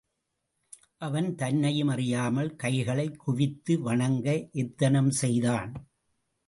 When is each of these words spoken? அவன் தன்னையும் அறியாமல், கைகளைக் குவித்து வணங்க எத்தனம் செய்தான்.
அவன் 0.97 1.35
தன்னையும் 1.35 1.87
அறியாமல், 1.87 2.55
கைகளைக் 2.55 3.19
குவித்து 3.19 3.81
வணங்க 3.81 4.49
எத்தனம் 4.53 5.09
செய்தான். 5.09 5.87